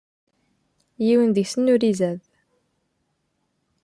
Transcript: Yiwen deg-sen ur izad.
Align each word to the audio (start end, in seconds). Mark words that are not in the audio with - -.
Yiwen 1.05 1.31
deg-sen 1.33 1.71
ur 1.73 1.81
izad. 1.91 2.19